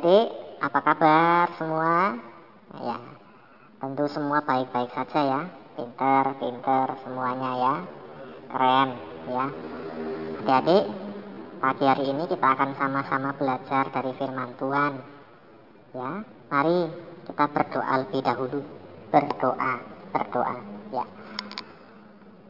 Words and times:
Adik-adik, 0.00 0.32
apa 0.64 0.80
kabar 0.80 1.44
semua? 1.60 2.16
Ya, 2.80 2.96
tentu 3.84 4.08
semua 4.08 4.40
baik-baik 4.40 4.88
saja 4.96 5.20
ya, 5.20 5.40
pinter-pinter 5.76 6.96
semuanya 7.04 7.50
ya, 7.60 7.74
keren 8.48 8.90
ya. 9.28 9.46
Adik-adik, 10.40 10.84
pagi 11.60 11.84
hari 11.84 12.04
ini 12.16 12.24
kita 12.32 12.48
akan 12.48 12.80
sama-sama 12.80 13.36
belajar 13.36 13.92
dari 13.92 14.16
firman 14.16 14.56
Tuhan. 14.56 15.04
Ya, 15.92 16.24
mari 16.48 16.88
kita 17.28 17.44
berdoa 17.52 17.94
lebih 18.00 18.24
dahulu. 18.24 18.60
Berdoa, 19.12 19.84
berdoa 20.16 20.56
ya. 20.96 21.04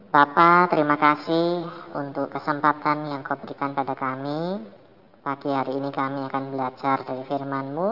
Bapak, 0.07 0.71
terima 0.71 0.95
kasih 0.95 1.67
untuk 1.99 2.31
kesempatan 2.31 3.11
yang 3.11 3.27
kau 3.27 3.35
berikan 3.35 3.75
pada 3.75 3.91
kami 3.91 4.79
Pagi 5.21 5.53
hari 5.53 5.77
ini 5.77 5.93
kami 5.93 6.25
akan 6.25 6.49
belajar 6.49 7.05
dari 7.05 7.21
firman-Mu. 7.29 7.89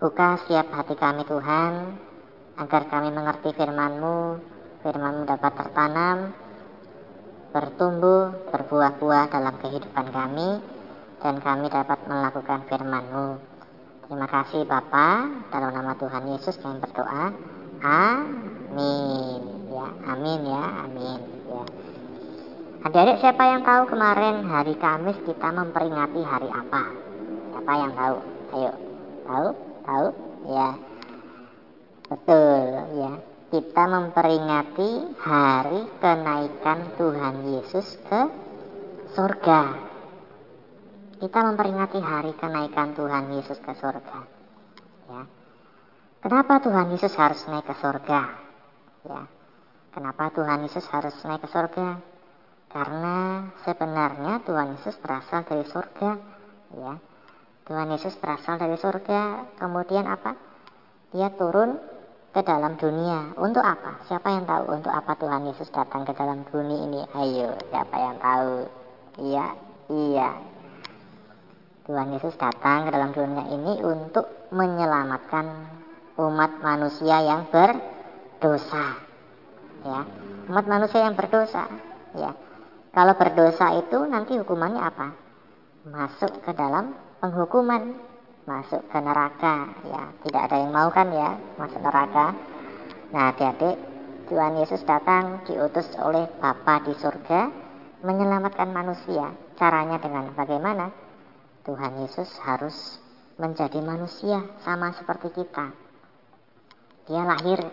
Buka 0.00 0.40
setiap 0.40 0.64
hati 0.72 0.96
kami 0.96 1.28
Tuhan, 1.28 1.92
agar 2.56 2.88
kami 2.88 3.12
mengerti 3.12 3.52
firman-Mu, 3.52 4.40
firman-Mu 4.80 5.28
dapat 5.28 5.52
tertanam, 5.60 6.32
bertumbuh, 7.52 8.48
berbuah-buah 8.48 9.28
dalam 9.28 9.60
kehidupan 9.60 10.08
kami, 10.08 10.56
dan 11.20 11.36
kami 11.36 11.68
dapat 11.68 12.00
melakukan 12.08 12.64
firman-Mu. 12.64 13.36
Terima 14.08 14.24
kasih 14.24 14.64
Bapa, 14.64 15.28
dalam 15.52 15.68
nama 15.76 15.92
Tuhan 16.00 16.32
Yesus 16.32 16.56
kami 16.56 16.80
berdoa. 16.80 17.28
Amin. 17.84 19.68
Ya, 19.68 19.84
amin 20.08 20.40
ya, 20.48 20.64
amin. 20.80 21.20
Ya. 21.44 21.91
Adik-adik 22.82 23.22
siapa 23.22 23.46
yang 23.46 23.62
tahu 23.62 23.94
kemarin 23.94 24.42
hari 24.50 24.74
Kamis 24.74 25.14
kita 25.22 25.54
memperingati 25.54 26.18
hari 26.26 26.50
apa? 26.50 26.82
Siapa 27.54 27.72
yang 27.78 27.92
tahu? 27.94 28.16
Ayo, 28.58 28.72
tahu? 29.22 29.48
Tahu? 29.86 30.06
Ya, 30.50 30.68
betul 32.10 32.58
ya. 32.98 33.12
Kita 33.54 33.84
memperingati 33.86 34.90
hari 35.14 35.80
kenaikan 36.02 36.78
Tuhan 36.98 37.34
Yesus 37.54 37.86
ke 38.02 38.20
surga. 39.14 39.62
Kita 41.22 41.38
memperingati 41.38 42.02
hari 42.02 42.34
kenaikan 42.34 42.98
Tuhan 42.98 43.30
Yesus 43.30 43.62
ke 43.62 43.78
surga. 43.78 44.20
Ya. 45.06 45.22
Kenapa 46.18 46.58
Tuhan 46.58 46.90
Yesus 46.90 47.14
harus 47.14 47.46
naik 47.46 47.62
ke 47.62 47.78
surga? 47.78 48.20
Ya. 49.06 49.22
Kenapa 49.94 50.34
Tuhan 50.34 50.66
Yesus 50.66 50.82
harus 50.90 51.14
naik 51.22 51.46
ke 51.46 51.48
surga? 51.52 52.11
Karena 52.72 53.44
sebenarnya 53.68 54.40
Tuhan 54.48 54.80
Yesus 54.80 54.96
berasal 54.96 55.44
dari 55.44 55.68
surga, 55.68 56.10
ya. 56.72 56.94
Tuhan 57.68 57.88
Yesus 57.92 58.16
berasal 58.16 58.56
dari 58.56 58.80
surga, 58.80 59.52
kemudian 59.60 60.08
apa? 60.08 60.32
Dia 61.12 61.28
turun 61.36 61.76
ke 62.32 62.40
dalam 62.40 62.80
dunia. 62.80 63.36
Untuk 63.36 63.60
apa? 63.60 64.00
Siapa 64.08 64.24
yang 64.32 64.48
tahu 64.48 64.72
untuk 64.72 64.88
apa 64.88 65.12
Tuhan 65.20 65.52
Yesus 65.52 65.68
datang 65.68 66.08
ke 66.08 66.16
dalam 66.16 66.48
dunia 66.48 66.80
ini? 66.88 67.00
Ayo, 67.12 67.52
siapa 67.68 67.96
yang 68.00 68.16
tahu? 68.16 68.54
Iya, 69.20 69.46
iya. 69.92 70.30
Tuhan 71.84 72.08
Yesus 72.16 72.32
datang 72.40 72.88
ke 72.88 72.90
dalam 72.96 73.12
dunia 73.12 73.52
ini 73.52 73.84
untuk 73.84 74.48
menyelamatkan 74.48 75.44
umat 76.16 76.64
manusia 76.64 77.20
yang 77.20 77.52
berdosa. 77.52 78.96
Ya, 79.84 80.08
umat 80.48 80.64
manusia 80.64 81.04
yang 81.04 81.12
berdosa, 81.20 81.68
ya. 82.16 82.32
Kalau 82.92 83.16
berdosa 83.16 83.72
itu 83.80 84.04
nanti 84.04 84.36
hukumannya 84.36 84.84
apa? 84.84 85.08
Masuk 85.88 86.44
ke 86.44 86.52
dalam 86.52 86.92
penghukuman, 87.24 87.96
masuk 88.44 88.84
ke 88.92 88.98
neraka. 89.00 89.72
Ya, 89.88 90.12
tidak 90.28 90.42
ada 90.52 90.56
yang 90.60 90.76
mau 90.76 90.92
kan 90.92 91.08
ya 91.08 91.40
masuk 91.56 91.80
neraka. 91.80 92.36
Nah, 93.16 93.32
adik-adik, 93.32 93.80
Tuhan 94.28 94.60
Yesus 94.60 94.84
datang 94.84 95.40
diutus 95.48 95.88
oleh 96.04 96.28
Bapa 96.36 96.84
di 96.84 96.92
surga 96.92 97.48
menyelamatkan 98.04 98.68
manusia. 98.68 99.32
Caranya 99.56 99.96
dengan 99.96 100.28
bagaimana? 100.36 100.92
Tuhan 101.64 101.96
Yesus 102.04 102.28
harus 102.44 103.00
menjadi 103.40 103.80
manusia 103.80 104.44
sama 104.68 104.92
seperti 104.92 105.32
kita. 105.32 105.72
Dia 107.08 107.24
lahir 107.24 107.64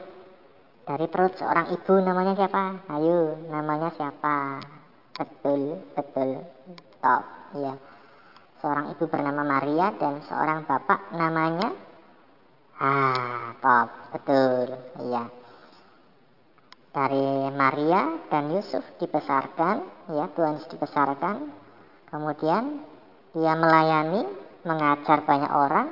dari 0.87 1.05
perut 1.11 1.35
seorang 1.35 1.75
ibu 1.75 1.93
namanya 1.99 2.39
siapa? 2.39 2.87
Ayo, 2.87 3.35
namanya 3.51 3.91
siapa? 3.93 4.78
Betul 5.19 5.83
betul 5.93 6.29
top 7.03 7.23
ya 7.59 7.75
seorang 8.63 8.95
ibu 8.95 9.03
bernama 9.11 9.43
Maria 9.43 9.91
dan 9.95 10.23
seorang 10.23 10.63
bapak 10.63 11.11
namanya? 11.15 11.69
Ah 12.79 13.55
top 13.59 13.87
betul 14.15 14.67
iya. 15.03 15.27
Dari 16.89 17.53
Maria 17.53 18.17
dan 18.31 18.49
Yusuf 18.49 18.81
dibesarkan 18.97 19.83
ya 20.15 20.25
Tuhan 20.31 20.63
dibesarkan. 20.71 21.35
Kemudian 22.09 22.81
dia 23.37 23.53
melayani 23.53 24.25
mengajar 24.65 25.21
banyak 25.23 25.51
orang 25.53 25.87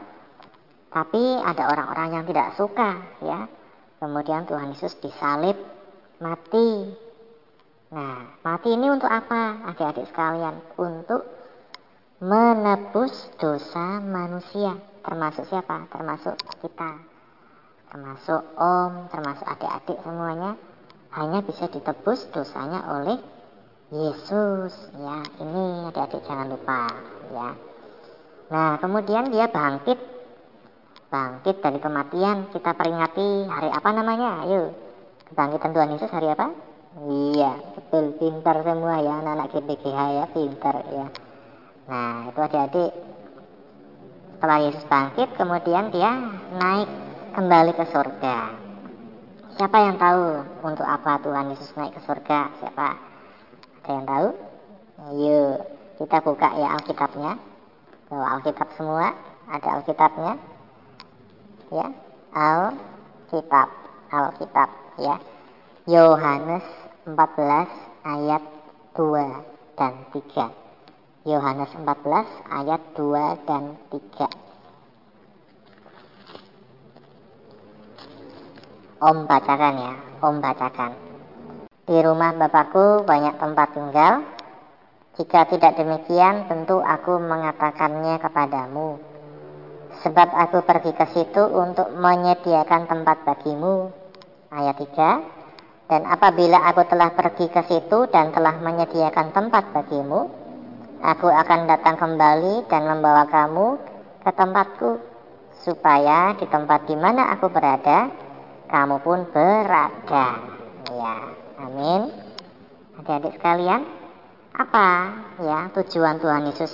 tapi 0.89 1.21
ada 1.37 1.69
orang-orang 1.69 2.09
yang 2.09 2.25
tidak 2.25 2.57
suka 2.57 2.97
ya 3.21 3.45
kemudian 4.01 4.49
Tuhan 4.49 4.73
Yesus 4.73 4.97
disalib 4.97 5.53
mati 6.17 6.89
Nah, 7.87 8.35
mati 8.43 8.75
ini 8.75 8.91
untuk 8.91 9.07
apa, 9.07 9.63
adik-adik 9.71 10.11
sekalian? 10.11 10.59
Untuk 10.75 11.23
menebus 12.19 13.31
dosa 13.39 14.03
manusia, 14.03 14.75
termasuk 15.07 15.47
siapa? 15.47 15.87
Termasuk 15.87 16.35
kita, 16.59 16.99
termasuk 17.87 18.43
om, 18.59 19.07
termasuk 19.07 19.47
adik-adik 19.47 20.03
semuanya, 20.03 20.59
hanya 21.15 21.39
bisa 21.39 21.71
ditebus 21.71 22.27
dosanya 22.35 22.83
oleh 22.91 23.23
Yesus. 23.87 24.75
Ya, 24.99 25.23
ini 25.39 25.87
adik-adik 25.87 26.27
jangan 26.27 26.51
lupa, 26.51 26.91
ya. 27.31 27.55
Nah, 28.51 28.75
kemudian 28.83 29.31
dia 29.31 29.47
bangkit, 29.47 29.99
bangkit 31.07 31.63
dari 31.63 31.79
kematian. 31.79 32.51
Kita 32.51 32.75
peringati 32.75 33.47
hari 33.47 33.71
apa 33.71 33.89
namanya? 33.95 34.43
Ayo, 34.43 34.75
kebangkitan 35.31 35.71
Tuhan 35.71 35.91
Yesus 35.95 36.11
hari 36.11 36.27
apa? 36.35 36.51
Iya, 36.95 37.51
betul 37.75 38.15
pintar 38.15 38.63
semua 38.63 39.03
ya 39.03 39.19
anak-anak 39.19 39.51
GPGH 39.51 39.99
ya 40.15 40.25
pintar 40.31 40.75
ya. 40.87 41.07
Nah 41.91 42.31
itu 42.31 42.39
adik-adik 42.39 42.91
setelah 44.37 44.59
Yesus 44.63 44.85
bangkit 44.87 45.29
kemudian 45.35 45.91
dia 45.91 46.11
naik 46.55 46.89
kembali 47.35 47.71
ke 47.75 47.85
surga. 47.91 48.37
Siapa 49.57 49.77
yang 49.81 49.97
tahu 49.97 50.45
untuk 50.61 50.85
apa 50.85 51.17
Tuhan 51.25 51.49
Yesus 51.53 51.73
naik 51.73 51.97
ke 51.97 52.01
surga? 52.05 52.53
Siapa? 52.61 52.89
Ada 53.83 53.89
yang 53.89 54.05
tahu? 54.05 54.27
Ayo 54.97 55.39
kita 55.97 56.17
buka 56.21 56.49
ya 56.53 56.77
Alkitabnya. 56.77 57.33
Bawa 58.07 58.39
Alkitab 58.39 58.69
semua. 58.77 59.11
Ada 59.49 59.81
Alkitabnya. 59.81 60.33
Ya, 61.67 61.87
Alkitab, 62.31 63.69
Alkitab 64.13 64.69
ya. 65.01 65.15
Yohanes 65.87 66.67
14 67.07 67.15
ayat 68.03 68.43
2 68.99 69.79
dan 69.79 70.03
3. 70.11 70.51
Yohanes 71.23 71.71
14 71.79 72.27
ayat 72.51 72.81
2 72.91 73.47
dan 73.47 73.79
3. 73.87 74.27
Om 78.99 79.31
bacakan 79.31 79.75
ya, 79.79 79.95
Om 80.27 80.35
bacakan. 80.43 80.91
Di 81.87 82.03
rumah 82.03 82.35
Bapakku 82.35 83.07
banyak 83.07 83.39
tempat 83.39 83.71
tinggal. 83.71 84.27
Jika 85.15 85.47
tidak 85.47 85.79
demikian, 85.79 86.51
tentu 86.51 86.83
aku 86.83 87.15
mengatakannya 87.15 88.19
kepadamu. 88.19 88.99
Sebab 90.03 90.35
aku 90.35 90.67
pergi 90.67 90.91
ke 90.91 91.07
situ 91.15 91.47
untuk 91.47 91.95
menyediakan 91.95 92.91
tempat 92.91 93.23
bagimu. 93.23 93.87
Ayat 94.51 94.83
3 94.83 95.36
dan 95.87 96.03
apabila 96.03 96.67
aku 96.67 96.83
telah 96.91 97.15
pergi 97.15 97.47
ke 97.47 97.63
situ 97.63 98.11
dan 98.11 98.35
telah 98.35 98.59
menyediakan 98.59 99.31
tempat 99.31 99.71
bagimu, 99.71 100.27
aku 100.99 101.31
akan 101.31 101.63
datang 101.63 101.95
kembali 101.95 102.67
dan 102.67 102.91
membawa 102.91 103.23
kamu 103.31 103.79
ke 104.19 104.31
tempatku, 104.35 104.99
supaya 105.63 106.35
di 106.35 106.43
tempat 106.51 106.91
di 106.91 106.95
mana 106.99 107.31
aku 107.31 107.47
berada, 107.47 108.11
kamu 108.67 108.99
pun 108.99 109.31
berada. 109.31 110.27
Ya, 110.91 111.15
amin. 111.55 112.11
Adik-adik 112.99 113.39
sekalian, 113.39 113.87
apa 114.59 114.87
ya 115.39 115.71
tujuan 115.71 116.19
Tuhan 116.19 116.51
Yesus 116.51 116.71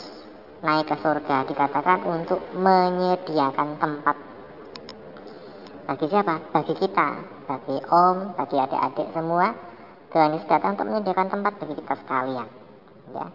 naik 0.66 0.90
ke 0.90 0.98
surga? 0.98 1.46
Dikatakan 1.46 2.02
untuk 2.10 2.42
menyediakan 2.58 3.78
tempat 3.78 4.18
bagi 5.86 6.06
siapa? 6.10 6.40
Bagi 6.50 6.74
kita, 6.80 7.10
bagi 7.44 7.78
om, 7.92 8.36
bagi 8.36 8.58
adik-adik 8.58 9.08
semua. 9.12 9.54
Tuhan 10.14 10.38
Yesus 10.38 10.46
datang 10.46 10.78
untuk 10.78 10.88
menyediakan 10.94 11.28
tempat 11.30 11.54
bagi 11.58 11.74
kita 11.82 11.94
sekalian. 12.06 12.48
Ya, 13.14 13.26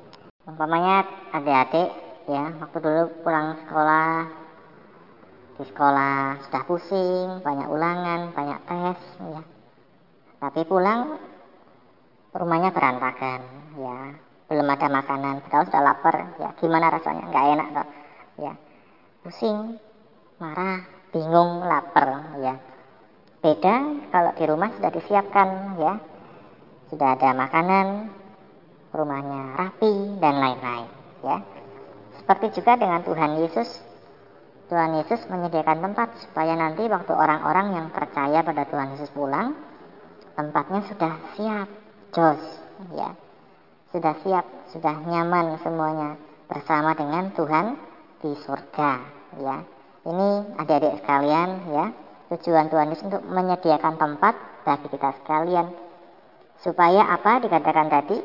umpamanya 0.46 1.05
adik-adik 1.34 1.90
ya 2.28 2.44
waktu 2.60 2.78
dulu 2.81 3.02
pulang 3.25 3.56
sekolah 3.64 4.12
di 5.58 5.64
sekolah 5.66 6.38
sudah 6.46 6.62
pusing 6.69 7.26
banyak 7.43 7.69
ulangan 7.69 8.31
banyak 8.31 8.60
tes 8.64 9.00
ya. 9.19 9.43
Tapi 10.38 10.60
pulang 10.64 11.19
rumahnya 12.31 12.70
berantakan 12.70 13.40
ya. 13.75 13.99
Belum 14.49 14.64
ada 14.64 14.88
makanan 14.88 15.44
kalau 15.50 15.66
sudah 15.69 15.82
lapar 15.82 16.16
ya. 16.40 16.55
Gimana 16.56 16.88
rasanya? 16.88 17.28
Nggak 17.28 17.46
enak 17.58 17.69
toh 17.75 17.88
ya. 18.40 18.55
Pusing 19.26 19.76
marah 20.38 20.87
bingung 21.10 21.66
lapar 21.66 22.38
ya 22.38 22.55
beda 23.48 23.76
kalau 24.12 24.32
di 24.36 24.44
rumah 24.44 24.68
sudah 24.76 24.90
disiapkan 24.92 25.48
ya. 25.80 25.94
Sudah 26.92 27.16
ada 27.16 27.32
makanan 27.32 28.12
rumahnya 28.92 29.56
rapi 29.56 30.20
dan 30.20 30.34
lain-lain 30.40 30.88
ya. 31.24 31.38
Seperti 32.20 32.60
juga 32.60 32.76
dengan 32.76 33.00
Tuhan 33.04 33.40
Yesus. 33.40 33.68
Tuhan 34.68 35.00
Yesus 35.00 35.24
menyediakan 35.32 35.80
tempat 35.80 36.12
supaya 36.20 36.52
nanti 36.52 36.84
waktu 36.92 37.12
orang-orang 37.16 37.72
yang 37.72 37.86
percaya 37.88 38.44
pada 38.44 38.68
Tuhan 38.68 38.92
Yesus 38.96 39.08
pulang 39.16 39.56
tempatnya 40.36 40.84
sudah 40.92 41.12
siap 41.36 41.68
jos 42.12 42.42
ya. 42.92 43.16
Sudah 43.88 44.12
siap, 44.20 44.44
sudah 44.76 45.00
nyaman 45.08 45.56
semuanya 45.64 46.20
bersama 46.44 46.92
dengan 46.92 47.32
Tuhan 47.32 47.80
di 48.20 48.36
surga 48.44 48.92
ya. 49.40 49.64
Ini 50.04 50.28
adik-adik 50.60 51.00
sekalian 51.00 51.48
ya, 51.72 51.86
tujuan 52.28 52.69
Tuhan 52.69 52.92
Yesus 52.92 53.08
untuk 53.08 53.25
menyediakan 53.25 53.96
tempat 53.96 54.34
bagi 54.64 54.88
kita 54.92 55.16
sekalian. 55.22 55.66
Supaya 56.60 57.08
apa 57.08 57.40
dikatakan 57.40 57.88
tadi? 57.88 58.19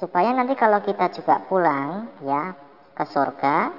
Supaya 0.00 0.32
nanti 0.34 0.56
kalau 0.58 0.82
kita 0.82 1.12
juga 1.12 1.44
pulang 1.46 2.08
ya 2.24 2.56
ke 2.94 3.04
surga, 3.06 3.70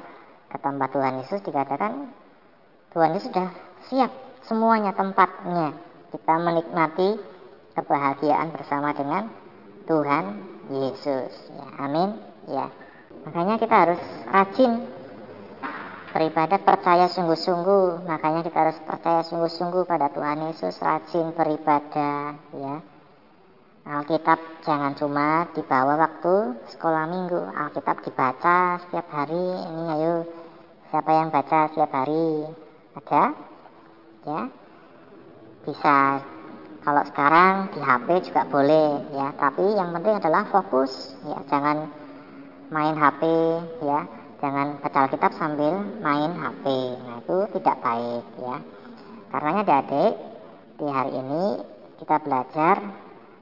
ke 0.52 0.58
tempat 0.62 0.90
Tuhan 0.94 1.14
Yesus 1.24 1.40
dikatakan 1.44 2.12
Tuhan 2.96 3.12
Yesus 3.16 3.28
sudah 3.32 3.50
siap 3.92 4.12
semuanya 4.46 4.96
tempatnya. 4.96 5.76
Kita 6.14 6.34
menikmati 6.40 7.20
kebahagiaan 7.76 8.56
bersama 8.56 8.96
dengan 8.96 9.28
Tuhan 9.84 10.26
Yesus. 10.72 11.32
Ya, 11.52 11.68
amin. 11.84 12.10
Ya. 12.48 12.72
Makanya 13.28 13.60
kita 13.60 13.76
harus 13.76 14.02
rajin 14.30 14.86
beribadah 16.16 16.64
percaya 16.64 17.12
sungguh-sungguh. 17.12 18.08
Makanya 18.08 18.48
kita 18.48 18.58
harus 18.64 18.80
percaya 18.88 19.20
sungguh-sungguh 19.28 19.84
pada 19.84 20.08
Tuhan 20.16 20.48
Yesus, 20.48 20.80
rajin 20.80 21.36
beribadah, 21.36 22.40
ya. 22.56 22.76
Alkitab 23.86 24.66
jangan 24.66 24.98
cuma 24.98 25.46
dibawa 25.52 26.00
waktu 26.00 26.58
sekolah 26.74 27.06
minggu. 27.06 27.38
Alkitab 27.54 28.02
dibaca 28.02 28.82
setiap 28.82 29.06
hari. 29.12 29.46
Ini 29.62 29.84
ayo 30.00 30.14
siapa 30.90 31.12
yang 31.12 31.30
baca 31.30 31.70
setiap 31.70 31.92
hari? 31.94 32.50
Ada? 32.98 33.24
Ya. 34.26 34.42
Bisa 35.68 36.24
kalau 36.82 37.04
sekarang 37.06 37.76
di 37.76 37.82
HP 37.82 38.30
juga 38.30 38.46
boleh 38.50 39.10
ya, 39.14 39.34
tapi 39.38 39.66
yang 39.74 39.90
penting 39.90 40.18
adalah 40.18 40.46
fokus 40.50 41.18
ya, 41.26 41.42
jangan 41.50 41.90
main 42.70 42.94
HP 42.94 43.22
ya, 43.82 44.06
jangan 44.40 44.80
baca 44.80 44.98
Alkitab 45.08 45.32
sambil 45.36 45.74
main 46.04 46.32
HP. 46.36 46.66
Nah, 47.04 47.18
itu 47.24 47.38
tidak 47.60 47.76
baik 47.84 48.26
ya. 48.40 48.58
Karenanya 49.32 49.62
adik-adik 49.64 50.14
di 50.76 50.88
hari 50.92 51.12
ini 51.16 51.44
kita 52.00 52.16
belajar 52.24 52.76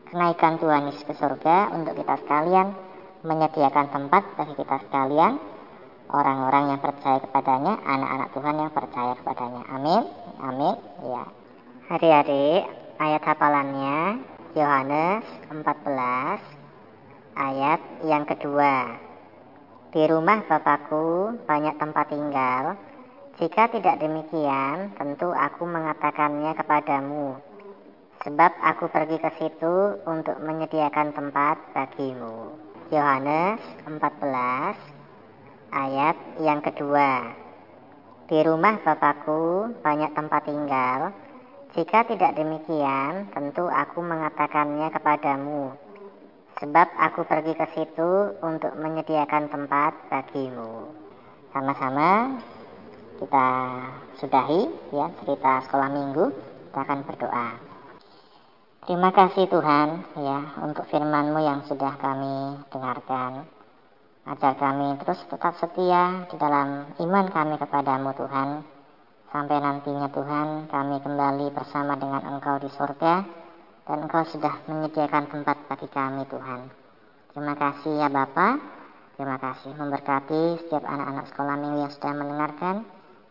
kenaikan 0.09 0.61
Tuhan 0.61 0.89
Yesus 0.89 1.05
ke 1.05 1.13
surga 1.17 1.73
untuk 1.73 1.97
kita 1.97 2.15
sekalian 2.21 2.73
menyediakan 3.25 3.87
tempat 3.89 4.23
bagi 4.37 4.53
kita 4.59 4.77
sekalian 4.89 5.39
orang-orang 6.13 6.75
yang 6.75 6.79
percaya 6.79 7.17
kepadanya, 7.23 7.73
anak-anak 7.81 8.29
Tuhan 8.37 8.55
yang 8.61 8.71
percaya 8.71 9.13
kepadanya. 9.17 9.61
Amin. 9.73 10.03
Amin. 10.43 10.75
Ya. 11.01 11.23
Hari-hari 11.89 12.63
ayat 13.01 13.21
hafalannya 13.25 14.21
Yohanes 14.53 15.25
14 15.49 15.57
ayat 17.33 17.81
yang 18.05 18.23
kedua. 18.29 19.01
Di 19.93 20.09
rumah 20.09 20.41
Bapakku 20.49 21.37
banyak 21.45 21.77
tempat 21.77 22.09
tinggal. 22.09 22.73
Jika 23.37 23.69
tidak 23.69 24.01
demikian, 24.01 24.89
tentu 24.97 25.29
aku 25.29 25.69
mengatakannya 25.69 26.57
kepadamu. 26.57 27.37
Sebab 28.25 28.57
aku 28.57 28.89
pergi 28.89 29.21
ke 29.21 29.29
situ 29.37 30.01
untuk 30.09 30.41
menyediakan 30.41 31.13
tempat 31.13 31.77
bagimu. 31.77 32.57
Yohanes 32.89 33.61
14 33.85 34.73
ayat 35.69 36.17
yang 36.41 36.65
kedua. 36.65 37.29
Di 38.25 38.41
rumah 38.41 38.81
Bapakku 38.81 39.77
banyak 39.85 40.09
tempat 40.17 40.41
tinggal. 40.49 41.13
Jika 41.77 42.09
tidak 42.09 42.33
demikian, 42.33 43.29
tentu 43.29 43.69
aku 43.69 44.01
mengatakannya 44.01 44.89
kepadamu, 44.89 45.77
sebab 46.63 46.87
aku 46.95 47.27
pergi 47.27 47.59
ke 47.59 47.67
situ 47.75 48.39
untuk 48.39 48.71
menyediakan 48.79 49.51
tempat 49.51 50.07
bagimu. 50.07 50.95
Sama-sama 51.51 52.39
kita 53.19 53.49
sudahi 54.23 54.71
ya 54.95 55.11
cerita 55.19 55.59
sekolah 55.67 55.91
minggu, 55.91 56.31
kita 56.71 56.79
akan 56.87 56.99
berdoa. 57.03 57.49
Terima 58.87 59.11
kasih 59.11 59.51
Tuhan 59.51 59.87
ya 60.23 60.39
untuk 60.63 60.87
firman-Mu 60.87 61.39
yang 61.43 61.67
sudah 61.67 61.99
kami 61.99 62.63
dengarkan. 62.71 63.43
Ajar 64.23 64.55
kami 64.55 64.95
terus 65.03 65.19
tetap 65.27 65.59
setia 65.59 66.23
di 66.31 66.39
dalam 66.39 66.95
iman 66.95 67.25
kami 67.27 67.59
kepadamu 67.59 68.15
Tuhan 68.15 68.63
Sampai 69.33 69.57
nantinya 69.59 70.13
Tuhan 70.13 70.69
kami 70.69 71.01
kembali 71.01 71.51
bersama 71.57 71.97
dengan 71.99 72.21
Engkau 72.21 72.61
di 72.61 72.69
surga 72.69 73.42
dan 73.83 73.97
Engkau 74.07 74.23
sudah 74.31 74.63
menyediakan 74.67 75.27
tempat 75.27 75.57
bagi 75.67 75.87
kami 75.91 76.23
Tuhan. 76.31 76.71
Terima 77.35 77.55
kasih 77.57 77.93
ya 77.99 78.07
Bapak. 78.07 78.55
Terima 79.13 79.37
kasih 79.37 79.71
memberkati 79.77 80.63
setiap 80.65 80.83
anak-anak 80.87 81.25
sekolah 81.29 81.55
minggu 81.59 81.79
yang 81.85 81.93
sudah 81.93 82.11
mendengarkan. 82.15 82.75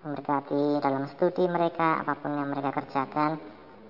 Memberkati 0.02 0.82
dalam 0.82 1.06
studi 1.14 1.47
mereka, 1.47 2.02
apa 2.02 2.18
pun 2.18 2.35
yang 2.35 2.50
mereka 2.50 2.75
kerjakan. 2.75 3.38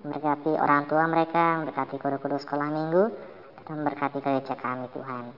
Memberkati 0.05 0.51
orang 0.57 0.85
tua 0.85 1.03
mereka, 1.09 1.61
memberkati 1.61 1.95
guru-guru 1.97 2.37
sekolah 2.37 2.69
minggu, 2.69 3.03
dan 3.65 3.73
memberkati 3.81 4.21
gereja 4.21 4.53
kami 4.57 4.85
Tuhan. 4.93 5.33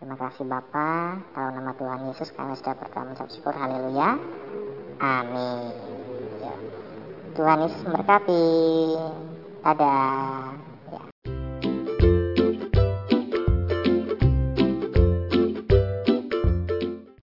Terima 0.00 0.16
kasih 0.16 0.44
Bapak, 0.48 1.34
dalam 1.36 1.52
nama 1.60 1.72
Tuhan 1.76 2.00
Yesus 2.08 2.32
kami 2.32 2.56
sudah 2.56 2.72
berkata 2.78 3.04
mengucap 3.04 3.28
syukur, 3.28 3.52
haleluya. 3.52 4.16
Amin. 5.02 5.72
Tuhan 7.34 7.58
Yesus 7.66 7.80
memberkati. 7.84 8.44
Dadah. 9.60 10.69